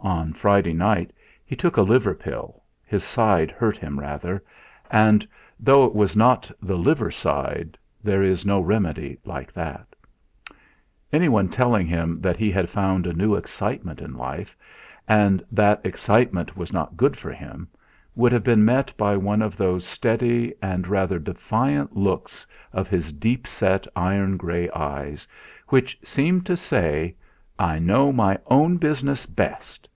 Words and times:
On 0.00 0.34
Friday 0.34 0.74
night 0.74 1.14
he 1.46 1.56
took 1.56 1.78
a 1.78 1.82
liver 1.82 2.12
pill, 2.14 2.62
his 2.84 3.02
side 3.02 3.50
hurt 3.50 3.78
him 3.78 3.98
rather, 3.98 4.44
and 4.90 5.26
though 5.58 5.86
it 5.86 5.94
was 5.94 6.14
not 6.14 6.50
the 6.60 6.76
liver 6.76 7.10
side, 7.10 7.78
there 8.02 8.22
is 8.22 8.44
no 8.44 8.60
remedy 8.60 9.16
like 9.24 9.50
that. 9.54 9.86
Anyone 11.10 11.48
telling 11.48 11.86
him 11.86 12.20
that 12.20 12.36
he 12.36 12.50
had 12.50 12.68
found 12.68 13.06
a 13.06 13.14
new 13.14 13.34
excitement 13.34 14.02
in 14.02 14.12
life 14.14 14.54
and 15.08 15.42
that 15.50 15.80
excitement 15.86 16.54
was 16.54 16.70
not 16.70 16.98
good 16.98 17.16
for 17.16 17.32
him, 17.32 17.66
would 18.14 18.30
have 18.30 18.44
been 18.44 18.62
met 18.62 18.92
by 18.98 19.16
one 19.16 19.40
of 19.40 19.56
those 19.56 19.86
steady 19.86 20.52
and 20.60 20.86
rather 20.86 21.18
defiant 21.18 21.96
looks 21.96 22.46
of 22.74 22.88
his 22.90 23.10
deep 23.10 23.46
set 23.46 23.86
iron 23.96 24.36
grey 24.36 24.68
eyes, 24.72 25.26
which 25.68 25.98
seemed 26.04 26.44
to 26.44 26.58
say: 26.58 27.16
'I 27.58 27.78
know 27.78 28.12
my 28.12 28.36
own 28.50 28.76
business 28.76 29.24
best.' 29.24 29.88